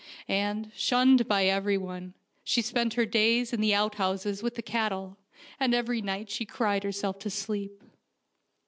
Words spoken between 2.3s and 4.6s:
she spent her days in the out houses with